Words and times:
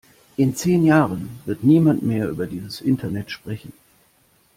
In 0.35 0.55
zehn 0.55 0.83
Jahren 0.83 1.29
wird 1.45 1.63
niemand 1.63 2.01
mehr 2.01 2.27
über 2.27 2.47
dieses 2.47 2.81
Internet 2.81 3.29
sprechen! 3.29 3.71